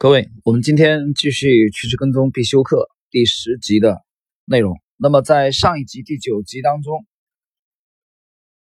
[0.00, 4.04] 各位，我们今天继续趋势跟踪必修课第十集的
[4.44, 4.80] 内容。
[4.96, 7.04] 那么在上一集第九集当中，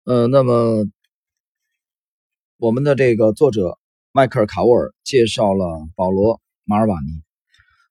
[0.04, 0.86] 呃，那么
[2.56, 3.78] 我们的这个作者
[4.12, 7.22] 迈克尔·卡沃尔介绍了保罗·马尔瓦尼。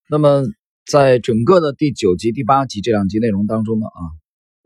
[0.09, 0.41] 那么
[0.87, 4.01] 在整个的第九集、第八集这两集内容当中呢，啊，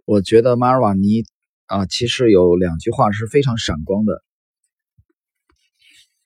[0.06, 1.26] 我觉得马尔瓦尼
[1.66, 4.24] 啊，其实有两句话是非常闪光的。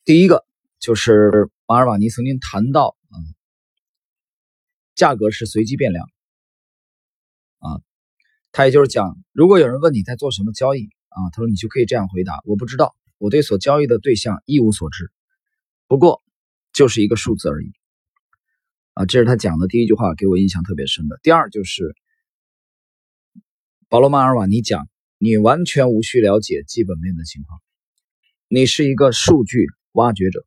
[0.05, 0.45] 第一个
[0.79, 1.49] 就是。
[1.69, 3.15] 马尔瓦尼曾经谈到，啊，
[4.95, 6.09] 价格是随机变量，
[7.57, 7.81] 啊，
[8.53, 15.11] 他也就是讲，如果有人问你在做什么交易，啊，他说你就可以这样回答：我不知道，我对所交易的对象一无所知，
[15.87, 16.23] 不过
[16.71, 17.73] 就是一个数字而已，
[18.93, 21.19] 啊，这是他讲的第一句话，给我印象特别深的。
[21.21, 21.97] 第二就是
[23.89, 27.59] 保罗·马尔瓦尼讲，你完全无需了解基本面的情况，
[28.47, 30.45] 你是一个数据挖掘者。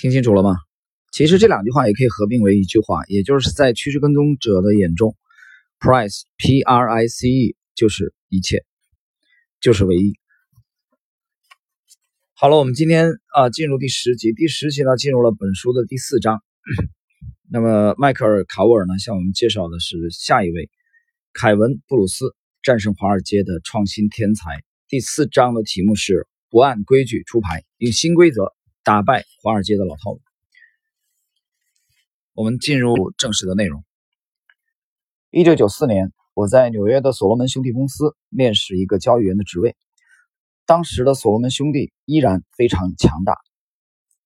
[0.00, 0.54] 听清楚了吗？
[1.10, 5.16] 其实这两句话也可以合并为一句话，也就是在趋势跟踪者的眼中
[5.80, 8.64] ，price p r i c e 就是一切，
[9.60, 10.14] 就是唯一。
[12.32, 16.44] 好了，我们今天啊进入第十集，第十集呢进入了本书的第四章。
[17.50, 20.70] 那么迈克尔·卡沃尔呢向我们介绍的是下一位
[21.32, 24.62] 凯文·布鲁斯战胜华尔街的创新天才。
[24.86, 28.54] 第四章的题目是不按规矩出牌，用新规则。
[28.88, 30.22] 打败华尔街的老套路。
[32.32, 33.84] 我们进入正式的内容。
[35.28, 39.76] 一九九四年，我在纽约的所罗门兄弟公司面试一个交易员的职位。
[40.64, 43.36] 当时的所罗门兄弟依然非常强大。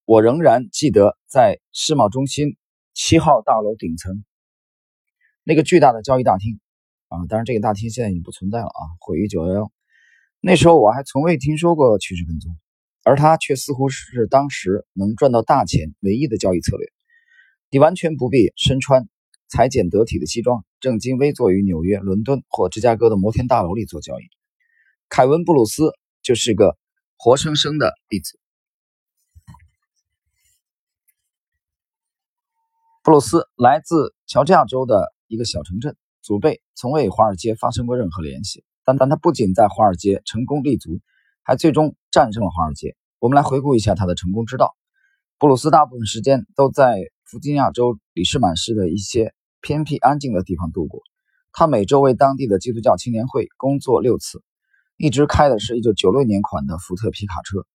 [0.04, 2.56] 我仍然记得在世贸中心
[2.94, 4.24] 七号大楼顶层
[5.42, 6.60] 那个巨大的交易大厅
[7.08, 9.72] 啊，当然这个大厅现在已经不存在了啊，毁于九幺幺。
[10.38, 12.56] 那时候我还从未听说过趋势跟踪。
[13.04, 16.92] 而他却似乎是当时能赚到大钱唯一的交易策略。
[17.70, 19.08] 你完全不必身穿
[19.48, 24.24] 裁剪得体的西装，正襟危坐于纽约、伦敦或芝加哥的摩天大楼里做交易。
[25.08, 26.76] 凯文·布鲁斯就是个
[27.16, 28.38] 活生生的例子。
[33.02, 41.00] 布鲁斯来自乔治亚州的一个小城镇，祖辈从未与华尔街发生过任何联系，但但他不仅在华尔街成功立足。
[41.42, 42.94] 还最终战胜了华尔街。
[43.18, 44.76] 我们来回顾一下他的成功之道。
[45.38, 51.00] 布鲁斯大部分时间都在弗吉尼亚州里士满市的一些偏僻安静的地方度过。
[51.52, 54.42] 他每周为当地的基督教青年会工作六次，
[54.96, 57.66] 一直开的是一九九六年款的福特皮卡车。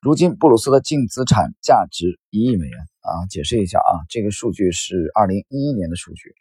[0.00, 3.26] 如今，布鲁斯的净资产价值一亿美元啊！
[3.30, 6.34] 解释一下啊，这个数据是二零一一年的数据。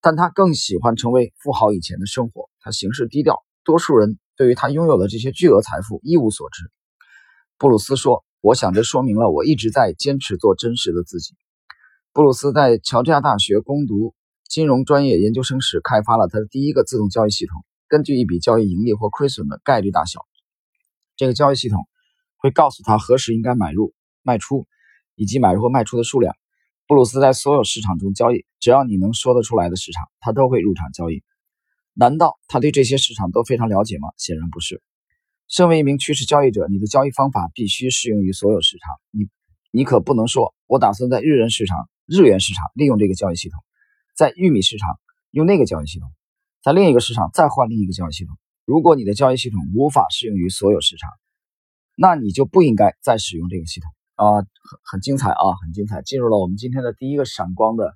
[0.00, 2.48] 但他更喜欢成为富豪以前的生活。
[2.60, 4.18] 他行事低调，多数人。
[4.36, 6.70] 对于他拥有的这些巨额财富一无所知，
[7.58, 11.34] 布鲁斯说：“我想这说明了我一直在坚持做真实的自己。”
[12.12, 14.14] 布鲁斯在乔治亚大学攻读
[14.48, 17.64] 金融专业研究生时，开发了他的第一个自动交易系统。
[17.88, 20.20] 根据一笔交易盈利或亏损的概率大小，
[21.16, 21.86] 这个交易系统
[22.36, 24.66] 会告诉他何时应该买入、卖出，
[25.14, 26.34] 以及买入或卖出的数量。
[26.86, 31.22] 布鲁斯在所有市场中交易，只要你能说得出来的市场，他都会入场交易。
[31.98, 34.08] 难道他对这些市场都非常了解吗？
[34.18, 34.82] 显然不是。
[35.48, 38.94] 身为一名趋势交易者，你的交易方法必须适用于所有市场。
[39.10, 39.28] 你，
[39.70, 43.64] 你可不能说“我打算在日元市场、日元市场利用这个交易系统，
[44.14, 44.98] 在玉米市场
[45.30, 46.12] 用那个交易系统，
[46.62, 48.36] 在另一个市场再换另一个交易系统”。
[48.66, 51.08] 如果你的交易系统无法适用于所有市场，
[51.94, 54.42] 那你就不应该再使用这个系统啊！
[54.42, 54.46] 很
[54.82, 56.02] 很精彩啊，很精彩。
[56.02, 57.94] 进入了我们今天的第一个闪光的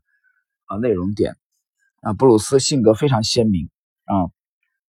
[0.66, 1.36] 啊内容点
[2.00, 3.68] 啊，布鲁斯性格非常鲜明。
[4.10, 4.26] 啊，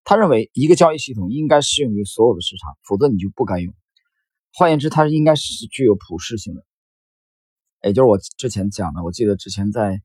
[0.02, 3.74] 他认为一个交易系统应该适用于所有的市场，否则你就不该用。
[4.52, 6.64] 换言之，它应该是具有普适性的。
[7.82, 10.00] 也就是我之前讲的，我记得之前在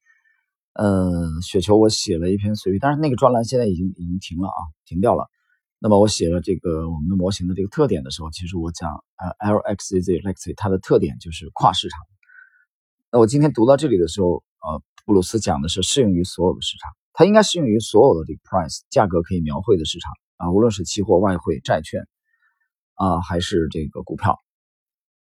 [0.74, 5.30] 呃雪球我写了一篇随笔，但是那个专栏现在已经已经停了啊，停掉了。
[5.80, 12.00] 那么我写了这个我们的模型的这个特点的时候，其实我讲呃 LXZ Lexi 它的特点就是跨市场。
[13.12, 16.92] 那我今天读到这里的时候，呃，布鲁斯讲的是适用于所有的市场。
[17.18, 22.06] 它应该适用于所有的这个 price 价格可以描绘的市场啊，无论是期货、外汇、债券
[22.96, 24.38] 啊，还是这个股票，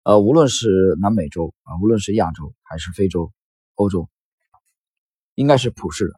[0.02, 3.30] 呃，无论是南美洲啊，无论是亚洲还是非洲、
[3.74, 4.08] 欧洲，
[5.34, 6.14] 应该是普世的。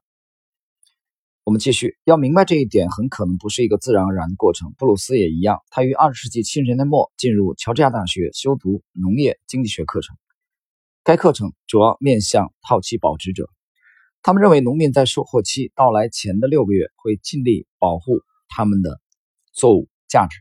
[1.42, 4.72] 我们继续，要明白这一点，很可能不是一个自然而然的过程。
[4.78, 10.16] 布鲁斯也一样，他于二十世纪七十年代末进入乔治亚大学修读农业经济学课程，
[11.02, 13.50] 该课程主要面向套期保值者。
[14.26, 19.00] 他们认为，农民在收获期到来前的六个月会尽力保护他们的
[19.52, 20.40] 作物价值。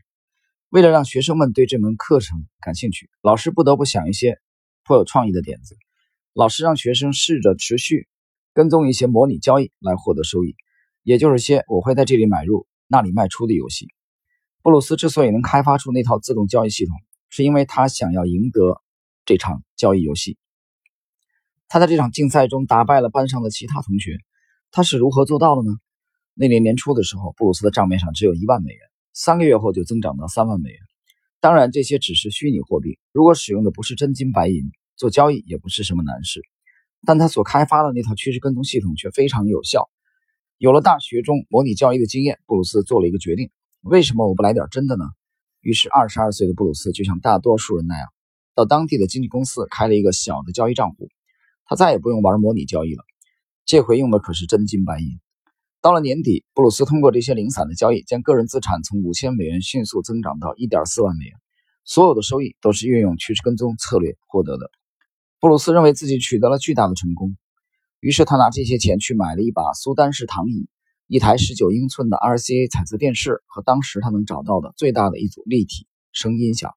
[0.70, 4.40] 为了让学生们对这门课程感兴趣，老师不得不想一些
[4.82, 5.76] 颇有创意的点子。
[6.32, 8.08] 老师让学生试着持续
[8.52, 10.56] 跟踪一些模拟交易来获得收益，
[11.04, 13.86] 也就是些我会在这里买入、那里卖出的游戏。
[14.64, 16.96] 布鲁斯之所以能开发出那套自动交易系统，
[17.28, 18.82] 是因为他想要赢得
[19.24, 20.38] 这场交易游戏。
[21.68, 24.18] 他在这场竞赛中打败了班上的其他同学。
[24.70, 25.72] 他是如何做到的呢？
[26.34, 28.80] 那年年初的时候，布鲁斯的账面上只有一万美元，
[29.14, 30.78] 三个月后就增长到三万美元。
[31.40, 36.42] 当然，这些只是虚拟货币，如果使用的不是真金白银，做交易也不是什么难事。
[37.06, 39.88] 但他所开发的那套趋势跟踪系统却非常有效。
[40.58, 43.50] 有了大学中模拟交易的经验，布鲁斯做了一个决定：
[43.82, 45.04] 为什么我不来点真的呢？
[45.60, 48.08] 于是，二十二岁的布鲁斯就像大多数人那样，
[48.54, 51.08] 到当地的经纪公司开了一个小的交易账户。
[51.66, 53.04] 他再也不用玩模拟交易了。
[53.64, 55.18] 这回用的可是真金白银。
[55.82, 61.34] 到了年底，布鲁斯通过这些零散的交易，将个人资产从五千美元迅速增长到一点四万美元。
[61.84, 64.70] 所有的收益都是运用趋势跟踪策略获得的。
[65.38, 67.36] 布鲁斯认为自己取得了巨大的成功，
[68.00, 70.68] 于是他拿这些钱去买了一把苏丹式躺椅、
[71.06, 76.74] 一台十九英寸的 RCA 彩色电视和当时他能找到的最大的一组立体声音响。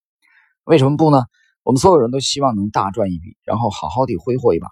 [0.65, 1.23] 为什么不呢？
[1.63, 4.67] 我们所有人都希望能大赚一笔，然后好好的挥霍一把。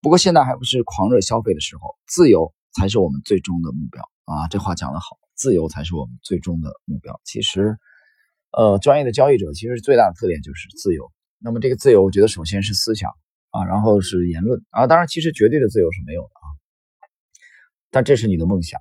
[0.00, 4.46] 不过现在还不是狂热消费的时候，自由才是我们最终的目标啊！
[4.48, 7.20] 这话讲得好，自由才是我们最终的目标。
[7.24, 7.76] 其实，
[8.52, 11.10] 呃，专业的交易者其实最大的特点就是自由。
[11.40, 13.10] 那么这个自由，我觉得首先是思想
[13.50, 16.46] 啊，然后是言论啊，当然其实绝对的自由是没有的啊，
[17.90, 18.80] 但这是你的梦想。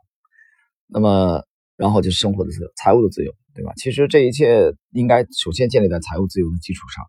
[0.85, 1.43] 那么，
[1.77, 3.73] 然后就是生活的自由、财务的自由，对吧？
[3.77, 7.03] 其实这一切应该首先建立在财务自由的基础上。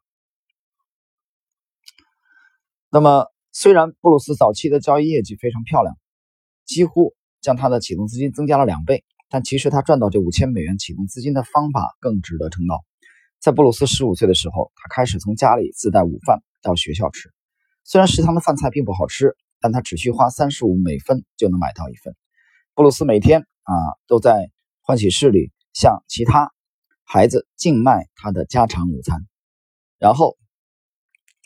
[2.91, 3.27] 那么。
[3.51, 5.97] 虽然布鲁斯早期的交易业绩非常漂亮，
[6.65, 12.85] 几乎将他的启动资金增加了两倍，但其实他赚到这五千美元启动资金的方法更值得称道。
[13.41, 17.33] 在布鲁斯十五岁的时候，他开始从家里自带午饭到学校吃。
[17.85, 22.15] 虽然食堂的饭菜并不好吃，但他只需花三十五美分就能买到一份。
[22.75, 23.73] 布鲁斯每天啊
[24.07, 24.51] 都在
[24.83, 26.53] 欢喜室里向其他
[27.03, 29.27] 孩子竞卖他的家常午餐，
[29.99, 30.37] 然后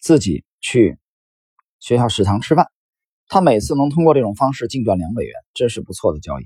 [0.01, 0.99] 自己去。
[1.83, 2.69] 学校食堂吃饭，
[3.27, 6.45] 他每次能通过这种方式净赚两美元，这是不错的交易。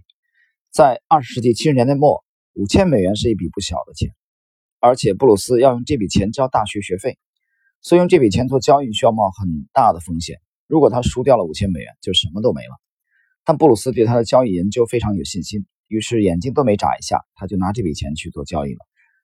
[0.73, 2.25] 在二十世纪七十年代末，
[2.55, 4.15] 五千美元是一笔不小的钱，
[4.81, 7.19] 而且布鲁斯要用这笔钱交大学学费，
[7.83, 10.39] 所以用这笔钱做交易需要冒很大的风险。
[10.67, 12.75] 如果他输掉了五千美元，就什么都没了。
[13.45, 18.79] 但布鲁斯对他的交易研究非常有信心，于是眼睛都没眨一下，他就拿这笔钱去做交易了。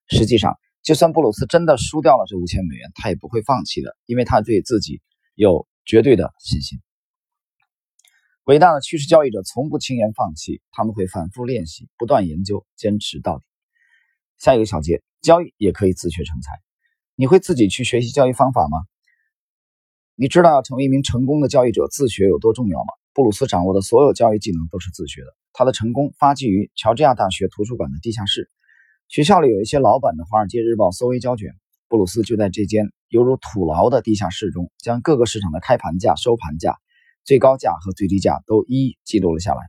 [0.08, 5.00] 实际上，就算布鲁斯真的输掉了这五千美元，他也不会放弃的，因为他对自己
[5.36, 5.66] 有。
[5.84, 6.80] 绝对的信心。
[8.44, 13.44] 伟大的趋势交易者从不轻言放弃，他们会反复练习，不断研究，坚持到底。
[14.38, 16.50] 下一个小节，交易也可以自学成才。
[17.14, 18.78] 你会自己去学习交易方法吗？
[20.16, 22.92] 你知道要成为一名成功的交易者，自学有多重要吗？
[23.14, 25.28] 布鲁斯掌握的所有交易技能都是自学的。
[25.52, 28.50] 他的成功发迹于乔治亚大学图书馆的地下室。
[29.06, 31.54] 学校里有一些老版的《华尔街日报》搜维胶卷。
[31.92, 36.78] 布鲁斯就在这间犹如土牢的地下室中，将各个市场的开盘价、收盘价、
[37.22, 39.60] 最高价和最低价都一一记录了下来。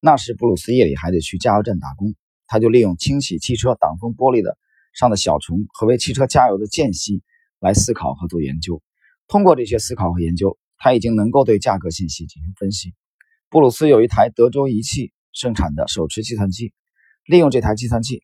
[0.00, 2.14] 那时，布鲁斯夜里还得去加油站打工，
[2.46, 4.56] 他就利用清洗汽车挡风玻璃的
[4.94, 7.22] 上的小虫和为汽车加油的间隙
[7.60, 8.82] 来思考和做研究。
[9.28, 12.94] 通过这些思考和研究，他已经能够对价格信息进行分析。
[13.50, 16.72] 布鲁斯有一台德州仪器生产的手持计算机，
[17.26, 18.22] 利用这台计算器。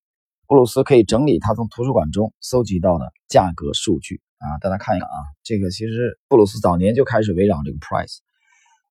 [0.48, 8.20] 布鲁斯可以整理他从图书馆中搜集到的价格数据啊，大家看一看啊，这个其实布鲁斯早年就开始围绕这个 price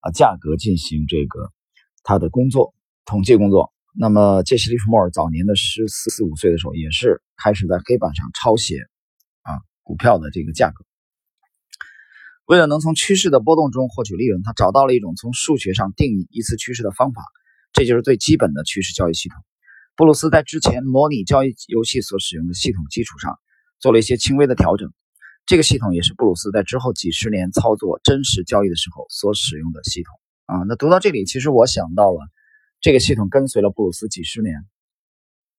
[0.01, 1.51] 啊价格进行这个
[2.03, 3.73] 他的工作统计工作。
[3.99, 8.81] 那么杰西·利弗莫尔早年的十四四五岁的时候，也是开始在黑板上抄写
[9.41, 10.85] 啊股票的这个价格。
[12.45, 17.23] 为了能从趋势的波动中获取利润，他找到了一种从数学上定义一次趋势的方法，
[17.73, 19.43] 这就是最基本的趋势交易系统。
[19.97, 23.39] 布鲁斯在之前模拟交易游戏所使用的系统基础上
[23.79, 24.93] 做了一些轻微的调整。
[25.47, 30.13] 这个系统也是布鲁斯在之后几十年操作真实交易的时候所使用的系统
[30.45, 30.63] 啊。
[30.67, 32.19] 那读到这里，其实我想到了
[32.79, 34.53] 这个系统跟随了布鲁斯几十年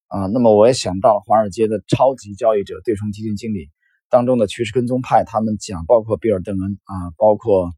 [0.07, 0.27] 啊。
[0.27, 3.69] 那么我也想到华尔街的超级交易者、对冲基金经理
[4.09, 7.73] 当中的趋势跟踪派，他们讲，包括比尔·邓恩啊，包括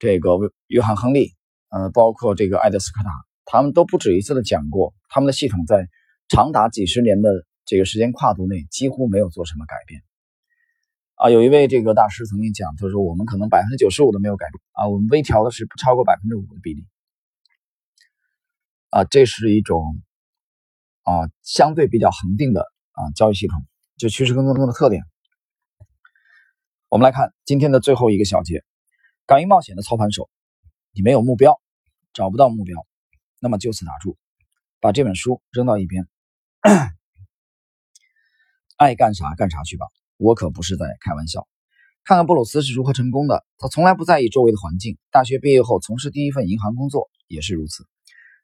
[0.00, 0.30] 这个
[0.66, 1.32] 约翰·亨利，
[1.70, 3.10] 呃，包括这个艾德斯科塔。
[3.44, 5.88] 他们都不止一次的讲过，他们的系统在
[6.28, 7.30] 长达几十年的
[7.64, 10.02] 这个时间跨度内几乎没有做什么改变。
[11.14, 16.84] 啊，有一位这个大师曾经讲，他说我们可能百分之九十五都没有改变啊，我们微调的是不超过百分之五的比例。
[18.90, 20.02] 啊，这是一种
[21.02, 23.60] 啊相对比较恒定的啊交易系统，
[23.96, 25.04] 就趋势跟踪中的特点。
[26.88, 28.64] 我们来看今天的最后一个小节，
[29.24, 30.28] 敢于冒险的操盘手，
[30.92, 31.60] 你没有目标，
[32.12, 32.84] 找不到目标，
[33.42, 34.16] 那么就此打住，
[34.78, 36.06] 把这本书扔到一边，
[38.76, 39.84] 爱干啥干啥去吧。
[40.16, 41.48] 我可不是在开玩笑。
[42.04, 43.44] 看看布鲁斯是如何成功的。
[43.58, 44.96] 他从来不在意周围的环境。
[45.10, 47.84] 大学毕业后从事第一份银行工作也是如此。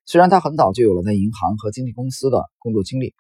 [0.05, 3.15] 虽然他很早就有了在银行和经纪公司的工作经历，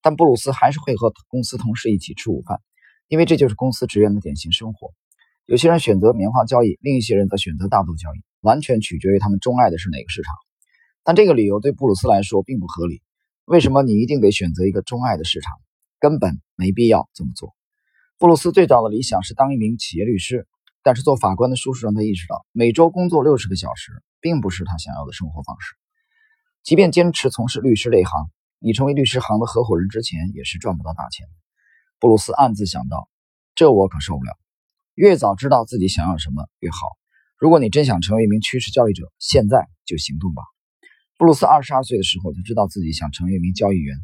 [0.00, 2.62] 但布鲁斯还是会和公司同事一起吃午饭，
[3.08, 4.94] 因为这就是公司职员的典型生活。
[5.44, 10.34] 有些人选择棉花交易，另一些人则选择大豆交易，完全取决于他们钟爱的是哪个市场。
[11.04, 13.02] 但这个理由对布鲁斯来说并不合理。
[13.44, 15.58] 为什么你一定得选择一个钟爱的市场？
[15.98, 17.54] 根本没必要这么做。
[18.16, 20.46] 布鲁斯最早的理想是当一名企业律师，
[20.82, 25.74] 但是做法官的叔叔让他意识到，每周工作六十个小时并不是他想要的生活方式。
[26.62, 31.26] 即便坚持从事律师这一行，你成为律师行的合伙人之前也是赚不到大钱。
[31.98, 33.08] 布鲁斯暗自想到
[33.54, 34.32] ：“这我可受不了。
[34.94, 36.76] 越早知道自己想要什么越好。
[37.36, 40.42] 如果你真想成为一名趋势交易者，现在就行动吧。”
[41.20, 43.94] 布鲁斯二十二岁的时候就知道自己想成为一名交易员，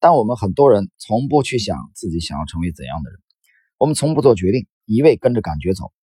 [0.00, 3.18] 但我们很多人从不去想自己想要成为怎样的人。
[3.78, 5.94] 我们从不做决定，一味跟着感觉走，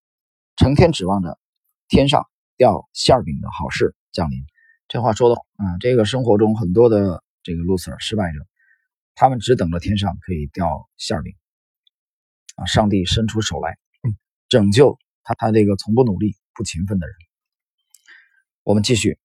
[0.56, 1.38] 成天指望着
[1.86, 4.44] 天上掉馅饼的好事降临。
[4.88, 8.40] 这话说的啊，这个生活中很多的这个 loser 失败者，
[9.14, 11.32] 他们只等着天上可以掉馅饼
[12.56, 13.78] 啊，上帝伸出手来
[14.48, 17.14] 拯救他，他这个从不努力、不勤奋的人。
[18.64, 19.16] 我们继续，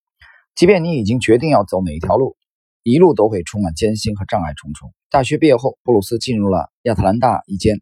[0.54, 2.36] 即便你已经决定要走哪一条路，
[2.82, 4.92] 一路都会充满艰辛和障碍重重。
[5.10, 7.80] 大学毕业后，布鲁斯进入了亚特兰大一间。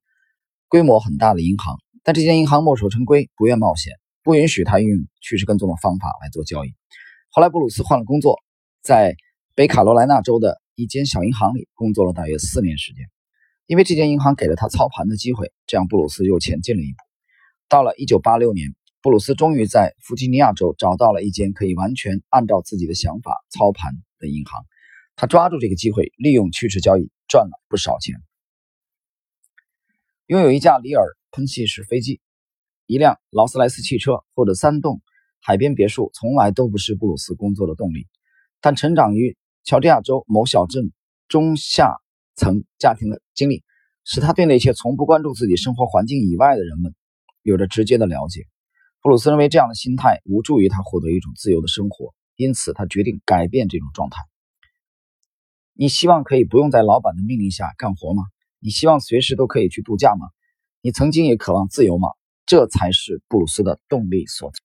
[0.69, 6.73] 规模很大的银行，但这间银行墨守成规，不愿冒险，不允许他运用趋势跟踪的方法来做交易。
[7.31, 8.39] 后来，布鲁斯换了工作，
[8.81, 9.17] 在
[9.57, 13.05] 北卡罗来纳州的一间小银行里工作了大约四年时间。
[13.67, 16.99] 因为这间银行给了他操盘的机会，这样布鲁斯又前进了一步。
[17.69, 18.73] 到了1986年，
[19.03, 24.63] 布鲁斯终于在弗吉尼亚州找到了一间可以完全按照自己的想法操盘的银行。
[25.17, 28.17] 他抓住这个机会，利用趋势交易赚了不少钱。
[30.27, 32.21] 拥有一架里尔喷气式飞机、
[32.85, 35.01] 一辆劳斯莱斯汽车或者三栋
[35.41, 38.07] 海边别墅，从来都不是布鲁斯工作的动力。
[38.61, 40.93] 但成长于乔治亚州某小镇
[41.27, 41.95] 中下
[42.35, 43.65] 层家庭的经历，
[44.05, 46.95] 使他对那些从不关注自己生活环境以外的人们
[47.41, 48.47] 有着直接的了解。
[49.03, 54.21] 布鲁斯认为这样的心态无助于他获得一种自由的生活，因此他决定改变这种状态。
[55.73, 58.25] 你希望可以不用在老板的命令下干活吗？
[58.59, 60.27] 你希望随时都可以去度假吗？
[60.83, 62.11] 你曾经也渴望自由吗？
[62.45, 64.59] 这才是布鲁斯的动力所在。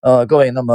[0.00, 0.74] 呃，各位，那么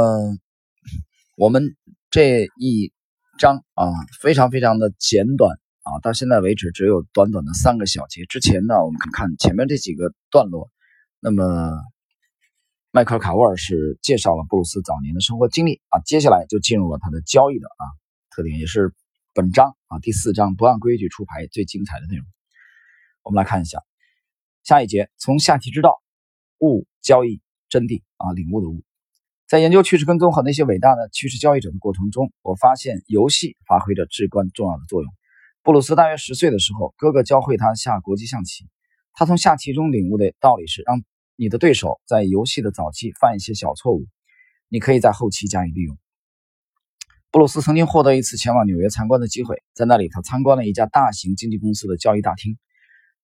[1.36, 1.76] 我们
[2.10, 2.92] 这一
[3.38, 3.86] 章啊，
[4.20, 8.24] 非常非常的简短啊，到现在为止只有短短的三个小节。
[8.24, 10.68] 之前呢，我们看前面这几个段落，
[11.20, 11.70] 那么
[12.92, 17.84] 迈克尔·卡沃尔是介绍了布鲁斯早年的生活经历啊，接下来就进入了他的交易的啊
[18.30, 18.92] 特点，也是。
[19.32, 22.26] 本章啊，第四章不按规矩出牌最精彩的内容，
[23.22, 23.78] 我们来看一下
[24.64, 26.02] 下一节，从下棋之道
[26.58, 28.82] 悟交易真谛啊，领悟的悟。
[29.46, 35.12] 在研究趋势跟踪和那些伟大的趋势交易者的过程中，我发现游戏发挥着至关重要的作用。
[35.62, 38.68] 布鲁斯大约十岁的时候，哥哥教会他下国际象棋。
[39.12, 41.00] 他从下棋中领悟的道理是：让
[41.40, 44.04] 你的对手在游戏的早期犯一些小错误，
[44.68, 45.96] 你可以在后期加以利用。
[47.30, 52.58] 布鲁斯曾经获得一次前往纽约参观的机会，在那里，他参观了一家大型经纪公司的交易大厅。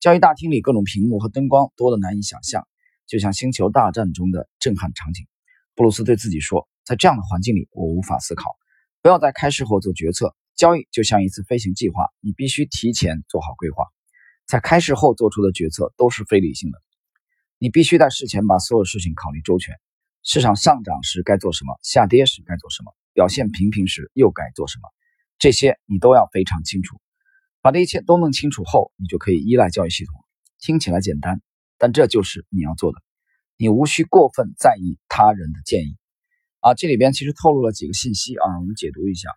[0.01, 2.67] 交易大厅里各种屏幕和灯光多得难以想象，
[3.07, 5.27] 就像《星球大战》中的震撼场景。
[5.75, 8.57] 布鲁斯对自己说：“在这样的环境里，我无法思考。
[9.03, 10.35] 不要在开市后做决策。
[10.55, 13.85] 交易就像一次飞行计划，你必须提前做好规划。
[14.47, 16.79] 在开市后做出的决策都是非理性的。
[17.59, 19.75] 你必须在事前把所有事情考虑周全。
[20.23, 24.83] 市场上涨时该做什么，下跌时该做什么。”表现平平时又该做什么？
[25.39, 27.01] 这些你都要非常清楚。
[27.63, 30.15] 把这一切都弄清楚后，你就可以依赖交易系统。
[30.59, 31.41] 听起来简单，
[31.79, 32.99] 但这就是你要做的。
[33.57, 35.97] 你无需过分在意他人的建议。
[36.61, 39.31] 啊，这里边其实透露了几个信息啊，我们解读一下。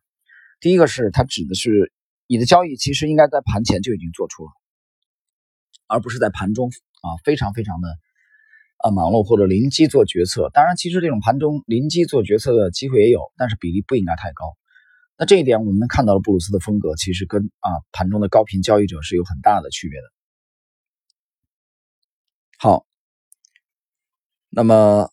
[0.59, 1.93] 第一个是它指的是
[2.27, 4.51] 你的交易其实应该在盘前就已经做出了，
[5.87, 7.87] 而不是在盘中啊，非常非常的。
[8.79, 14.55] 啊，忙碌或者临机做决策，当然，其实这种盘中临机做决策的机会也有，但是比例不应该太高。
[15.17, 20.05] 那这一点，我们能看到布鲁斯的风格，其实跟啊盘中的高频交易者是有很大的区别的。
[22.57, 22.85] 好，
[24.49, 25.09] 那么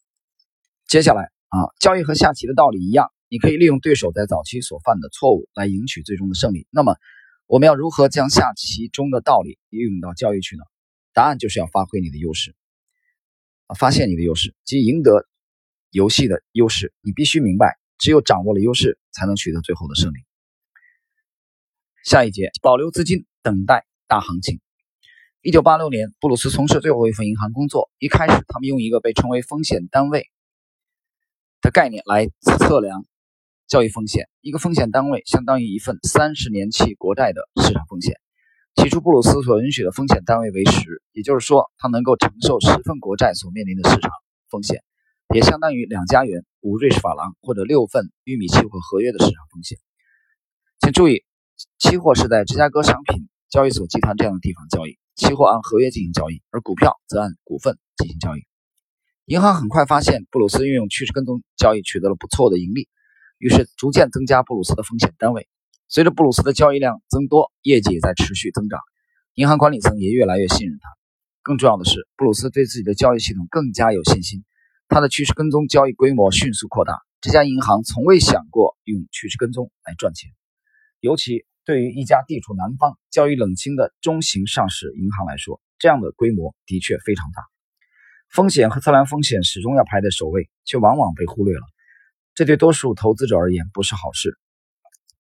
[0.87, 6.69] 接下来啊，交易和下棋的道理一样，你可以利用对手在早期所犯的错误来赢取最终的胜利。
[6.71, 6.97] 那么，
[7.49, 10.63] 我们要如何将下棋中的道理运用到交易去呢？
[11.13, 12.55] 答案就是要发挥你的优势。
[13.75, 15.27] 发现你的优势即赢得
[15.91, 16.93] 游戏的优势。
[17.01, 20.17] 你必须明白，只有掌握了优势，才能取得最后的胜利。
[22.05, 24.61] 下一节，保留资金，等待大行情。
[25.43, 27.91] 一九八六年，布鲁斯从事最后一份银行工作。
[27.99, 30.29] 一开始，他们用一个被称为风险单位
[31.61, 33.05] 的概念来测量
[33.67, 34.29] 交易风险。
[34.41, 38.21] 一个风险单位相当于一份三十年期国债的市场风险。
[38.77, 44.11] 起初，布鲁斯所允许的风险单位为十，也就是说，他能够承受十份国债所面临的市场
[44.49, 44.85] 风险，
[45.35, 49.79] 也相当于两加元、五瑞士法郎或者六份玉米期货合约的市场风险。
[50.81, 51.25] 请注意。
[51.79, 58.41] 期货是在芝加哥商品交易所集团这样的地方交易，期货按合约进行交易，而股票则按股份进行交易。
[59.25, 62.89] 银行很快发现布鲁斯运用趋势跟踪交易取得了不错的盈利，
[63.39, 65.49] 于是逐渐增加布鲁斯的风险单位。
[65.89, 68.81] 随着布鲁斯的交易量增多，业绩也在持续增长，
[69.35, 70.89] 银行管理层也越来越信任他。
[71.43, 74.45] 更重要的是，布鲁斯对自己的交易系统更加有信心，
[74.89, 76.99] 他的趋势跟踪交易规模迅速扩大。
[77.21, 80.31] 这家银行从未想过用趋势跟踪来赚钱。
[80.99, 87.43] 尤其对于一家地处南方、交易冷清的中型上市银行来说，这样的规模的确非常大。
[88.29, 91.63] 风险和测量风险始终要排在首位，却往往被忽略了。
[92.35, 94.37] 这对多数投资者而言不是好事。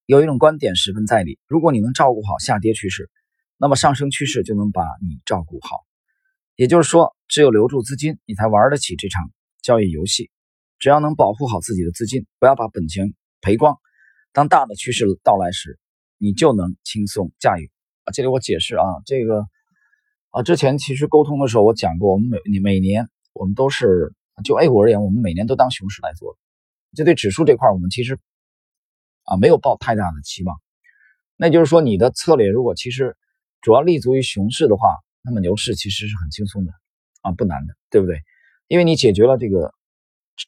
[0.07, 3.11] 有一种观点十分在理：如果你能照顾好下跌趋势，
[3.57, 5.81] 那么上升趋势就能把你照顾好。
[6.55, 9.31] 也就是说，只有留住资金，你才玩得起这场
[9.63, 10.31] 交易游戏。
[10.79, 13.77] 只要能保护好自己的资金，不要把本钱赔光。
[14.33, 15.79] 当大的趋势到来时，
[16.19, 17.71] 你就能轻松驾驭
[18.05, 18.13] 啊！
[18.13, 19.45] 这里我解释啊，这个
[20.31, 26.39] 啊，之前其实沟通的时候我讲过，我们每你每年我们都是就 A 股而言，我们每年都当熊市来做。
[26.95, 28.21] 这对指数这块，我们其实
[29.26, 30.56] 啊没有抱太大的期望。
[31.37, 33.16] 那就是说，你的策略如果其实
[33.61, 36.73] 主要立足于熊市的话，那么牛市其实是很轻松的
[37.21, 38.23] 啊，不难的，对不对？
[38.68, 39.75] 因为你解决了这个，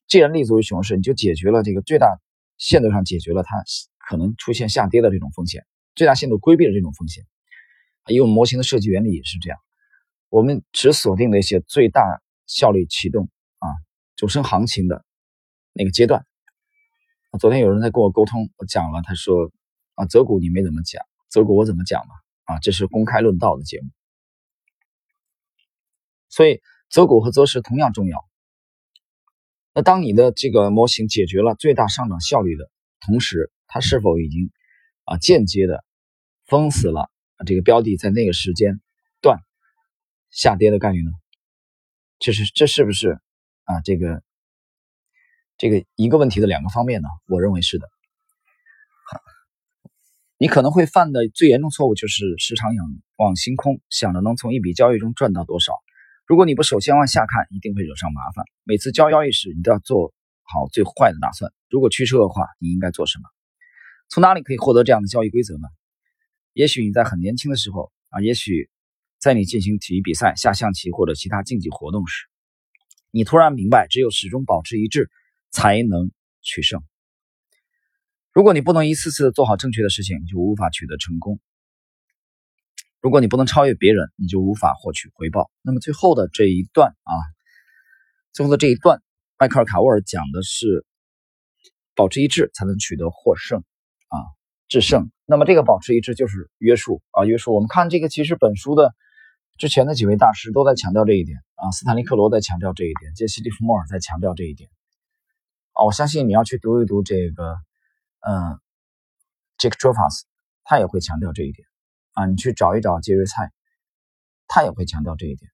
[0.08, 2.18] 既然立足于熊市，你就解决了这个最大。
[2.60, 3.62] 限度上解决了它
[3.98, 5.64] 可能出现下跌的这种风险，
[5.94, 7.24] 最大限度规避了这种风险。
[8.08, 9.56] 因为模型的设计原理也是这样，
[10.28, 13.28] 我们只锁定那些最大效率启动
[13.60, 13.68] 啊
[14.16, 15.04] 主升行情的
[15.72, 16.26] 那个阶段。
[17.36, 19.52] 昨天有人在跟我沟通，我讲了，他说
[19.94, 22.14] 啊择股你没怎么讲，择股我怎么讲嘛？
[22.44, 23.90] 啊这是公开论道的节目，
[26.30, 28.26] 所以择股和择时同样重要。
[29.74, 34.50] 那当你的这个模型解决了最大上涨效率的同时，它是否已经
[35.04, 35.84] 啊间接的
[36.46, 37.10] 封死了
[37.46, 38.80] 这个标的在那个时间
[39.20, 39.38] 段
[40.30, 41.10] 下跌的概率呢？
[42.18, 43.20] 这是这是不是
[43.64, 44.22] 啊这个
[45.58, 47.08] 这个一个问题的两个方面呢？
[47.26, 47.88] 我认为是的。
[50.38, 55.72] 你可能会犯的最严重错误就是时常仰望星空，想着能从一笔交易中赚到多少。
[56.26, 58.44] 如果你不首先往下看，一定会惹上麻烦。
[58.62, 61.52] 每次交交易时，你都要做好最坏的打算。
[61.68, 63.24] 如果趋势恶化，你应该做什么？
[64.08, 65.66] 从哪里可以获得这样的交易规则呢？
[66.52, 68.70] 也许你在很年轻的时候啊，也许
[69.18, 72.26] 在你进行体育比赛、下象棋或者其他竞技活动时，
[73.10, 75.10] 你突然明白，只有始终保持一致，
[75.50, 76.10] 才能
[76.42, 76.82] 取胜。
[78.32, 81.40] 如果你不能一次次的做好正确的事情，你就无法取得成功。
[83.00, 85.50] 如果你不能超越别人，你就无法获取回报。
[85.62, 87.14] 那么最后的这一段啊，
[88.32, 89.02] 最后的这一段，
[89.38, 90.84] 迈克尔·卡沃尔讲的是
[91.94, 93.60] 保持一致才能取得获胜
[94.08, 94.18] 啊，
[94.68, 95.10] 制胜。
[95.26, 97.54] 那么这个保持一致就是约束啊，约束。
[97.54, 98.94] 我们看这个，其实本书的
[99.58, 104.70] 之前的几位大师都在强调这一点啊，斯坦利·克罗在强调这一点，杰西·利弗莫尔在强调这一点
[105.78, 105.84] 啊。
[105.84, 107.54] 我相信你要去读一读这个，
[108.20, 108.58] 嗯，
[109.56, 110.26] 杰克·卓法斯，
[110.64, 111.66] 他也会强调这一点。
[112.14, 113.52] 啊，你去找一找杰瑞蔡，
[114.48, 115.50] 他也会强调这一点。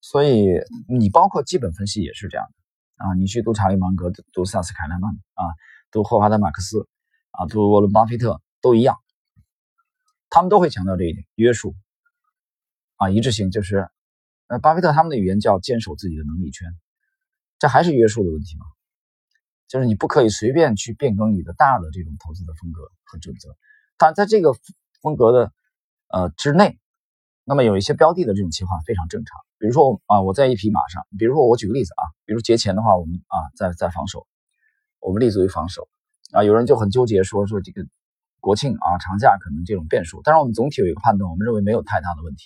[0.00, 0.48] 所以
[0.88, 3.14] 你包括基本分析也是这样的啊。
[3.14, 5.44] 你去读查理芒格、读萨斯凯莱曼啊，
[5.92, 6.88] 读霍华德马克思
[7.30, 8.96] 啊，读沃伦巴菲特都一样，
[10.28, 11.76] 他们都会强调这一点：约束
[12.96, 13.52] 啊，一致性。
[13.52, 13.88] 就是
[14.48, 16.68] 呃，巴菲特他们的语言叫坚守自己的能力圈，
[17.60, 18.66] 这还是约束的问题吗？
[19.70, 23.56] 就是你不可以随便去变更你的大的这种投资的风格和准则，
[23.96, 24.52] 但在这个
[25.00, 25.50] 风格的。
[26.12, 26.80] 呃，之内，
[27.44, 29.38] 那么有一些标的的这种情况非常正常。
[29.58, 34.26] 比如说啊，我在一匹马上，比如说我举个例子啊，比如节前的话，我们啊在在防守，
[34.98, 35.88] 我们立足于防守
[36.32, 36.42] 啊。
[36.42, 37.86] 有人就很纠结说说这个
[38.40, 42.42] 国庆啊长假可能这种变数，但是我们总体有一个判断，我们认为没有太大的问题。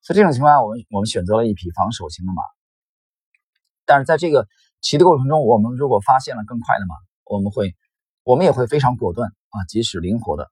[0.00, 2.42] 所以这种情况下，我们我们选择了一匹防守型的马。
[3.84, 4.48] 但是在这个
[4.82, 7.76] 骑的过程中，我们如果发现了更快的马，我们会
[8.24, 10.50] 我们也会非常果断啊，及时灵活的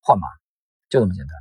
[0.00, 0.26] 换马，
[0.88, 1.36] 就这么简单。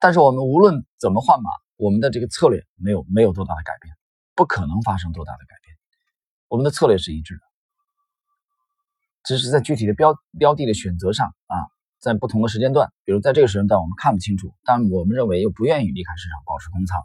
[0.00, 3.94] 但是我们无论怎么换马，我们的这个策略没有没有多大的改变，
[4.34, 5.76] 不可能发生多大的改变。
[6.48, 7.40] 我们的策略是一致的，
[9.22, 11.56] 只是在具体的标标的的选择上啊，
[12.00, 17.00] 在不同的时间段，比如在这个时间段我们看不清楚，但我们认为又不愿意离开市场，保持空仓，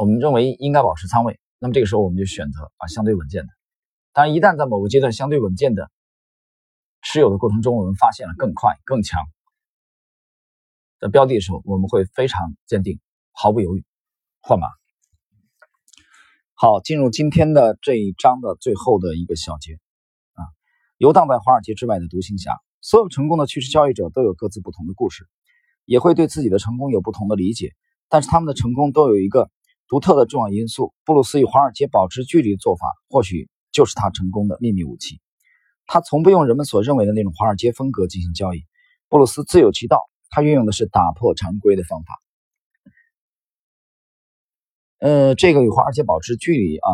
[0.00, 3.48] 我们认为应该保持仓位，那么这个时候我们就选择啊相对稳健的。
[4.12, 5.92] 当然，一旦在某个阶段相对稳健的
[7.02, 9.22] 持有的过程中，我们发现了更快更强
[10.98, 12.98] 的标的的时候，我们会非常坚定，
[13.30, 13.84] 毫不犹豫
[14.40, 14.66] 换马。
[16.54, 19.74] 好，进入今天的这一章的最后的一个小节
[20.34, 20.42] 啊，
[20.98, 22.56] 游荡在华尔街之外的独行侠。
[22.80, 25.28] 所有成功的趋势交易者都有各自不同的故事，
[25.84, 27.70] 也会对自己的成功有不同的理解。
[28.08, 29.48] 但是他们的成功都有一个
[29.92, 30.94] 独特的重要因素。
[31.04, 35.20] 布鲁斯与华尔街保持距离的做法，或许就是他成功的秘密武器。
[35.84, 38.64] 他从不用人们所认为的那种华尔街风格进行交易。
[39.10, 39.98] 布鲁斯自有其道，
[40.30, 42.22] 他运用的是打破常规的方法。
[44.96, 46.90] 呃，这个与华尔街保持距离啊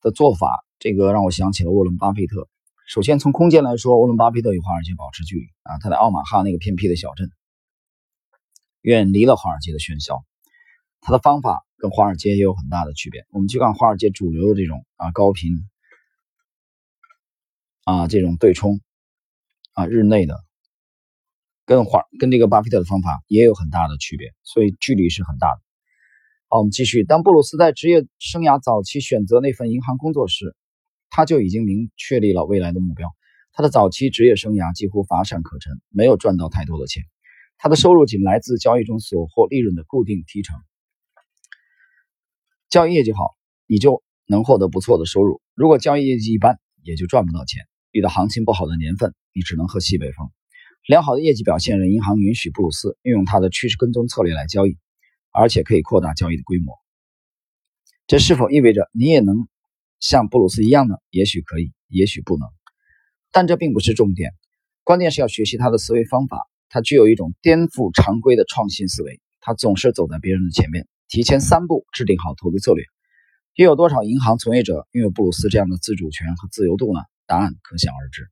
[0.00, 2.48] 的做法，这个让我想起了沃伦·巴菲特。
[2.88, 7.30] 首先从空间来说，沃伦·巴菲特与华尔街保持距离啊，他在奥马哈那个偏僻的小镇，
[8.80, 10.24] 远离了华尔街的喧嚣。
[11.04, 13.26] 他的方法跟华尔街也有很大的区别。
[13.30, 15.68] 我们去看华尔街主流的这种啊高频
[17.82, 18.80] 啊这种对冲
[19.72, 20.38] 啊日内的，
[21.66, 25.60] 跟华跟这个巴菲特的方法也有很大的区别，所以距离是很大的。
[26.46, 27.02] 好，我们继续。
[27.02, 30.54] 当布鲁斯在职业生涯早期选择那份银行工作时，
[31.10, 33.08] 他就已经明确立了未来的目标。
[33.50, 37.02] 他的早期职业生涯几乎乏善可陈，没有赚到太多的钱。
[37.58, 40.60] 他的收入仅来自交易中所获利润的固定提成。
[42.72, 47.66] 交易业绩好，你就能获得不错的收入；如果交易业绩一般，也就赚不到钱。
[47.90, 50.30] 遇到行情不好的年份，你只能喝西北风。
[50.86, 54.78] 良好的业绩表现让银行允许布鲁斯运用他的趋势跟踪策略来交易。
[55.34, 56.74] 而且可以扩大交易的规模，
[58.06, 59.48] 这是否意味着你也能
[60.00, 60.94] 像布鲁斯一样呢？
[61.10, 62.48] 也许可以，也许不能，
[63.32, 64.32] 但这并不是重点。
[64.82, 66.38] 关键是要学习他的思维方法，
[66.70, 69.20] 他具有一种颠覆常规的创新思维。
[69.40, 72.86] 他总是走在别人的前面，提前三步制定好投资策略。
[73.54, 77.00] 又有多少银行从业者拥有布鲁斯这样的自主权和自由度呢？
[77.26, 78.30] 答案可想而知。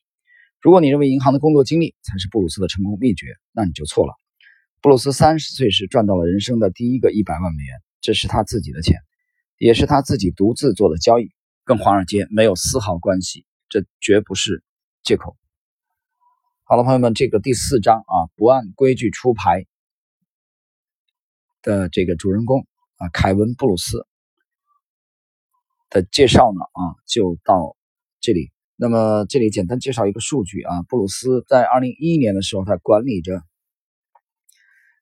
[0.63, 4.15] 如果你认为银行的工作经历才是布鲁斯的成功秘诀，那你就错了。
[4.81, 8.97] 布鲁斯三十岁时赚到了人生的第一个一百万美元，这是他自己的钱，
[9.59, 11.33] 也是他自己独自做的交易，
[11.67, 14.65] 跟华尔街没有丝毫关系，这绝不是
[15.03, 15.37] 借口。
[16.65, 19.67] 好了，朋友们，这个第四章啊，不按规矩出牌
[21.63, 24.07] 的这个主人公啊，凯文·布鲁斯
[25.89, 27.77] 的介绍呢啊，就到
[28.21, 28.51] 这里。
[28.77, 33.43] 那么这里简单介绍一个数据啊，布鲁斯在二零一一年的时候，他管理着。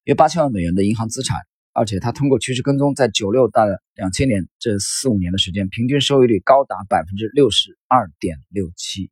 [0.04, 1.36] 约八千万美元的银行资产，
[1.74, 9.10] 而且他通过趋势跟踪，在九六到两千年这四五年的时间，平均收益率高达百分之六十二点六七。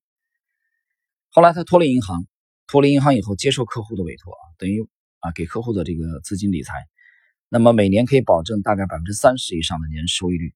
[1.29, 2.27] 后来他脱离银行，
[2.67, 4.89] 脱离银行以后接受客户的委托啊，等于
[5.21, 6.73] 啊给客户的这个资金理财，
[7.49, 10.53] 那么每年可以保证大概百分之三十以上的年收益率。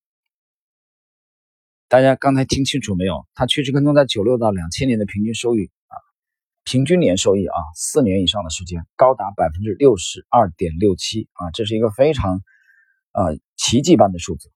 [1.88, 3.26] 大家刚才听清楚没有？
[3.34, 5.94] 它趋势跟踪在九六到两千年的平均收益啊。
[6.62, 12.42] 平均年收益啊，四年以上的时间高达百分之六十二点六七啊，这是一个非常
[13.12, 14.50] 呃奇迹般的数字。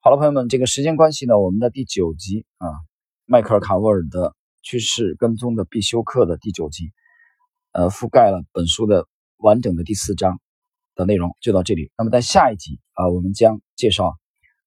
[0.00, 2.68] 好了，朋友们，这个时间关系呢，我们的第九集啊，
[3.24, 6.92] 迈克尔卡沃尔的趋势跟踪的必修课的第九集，
[7.72, 10.40] 呃，覆盖了本书的完整的第四章
[10.96, 11.92] 的内容，就到这里。
[11.96, 14.18] 那么在下一集啊，我们将介绍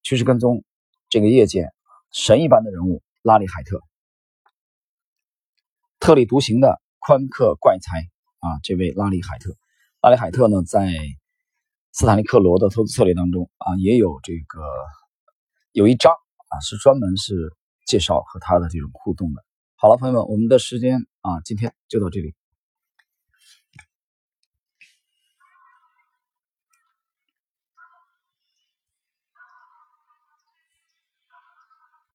[0.02, 0.64] 趋势跟踪
[1.10, 1.68] 这个业界
[2.10, 3.82] 神一般的人物拉里海特。
[5.98, 7.98] 特立独行的宽客怪才
[8.38, 9.54] 啊，这位拉里海特，
[10.00, 10.90] 拉里海特呢，在
[11.92, 14.60] 斯坦利克罗的投资策略当中啊，也有这个
[15.72, 17.52] 有一章啊，是专门是
[17.84, 19.44] 介绍和他的这种互动的。
[19.74, 22.34] 好了，朋友们，我们的时间啊，今天就到这里。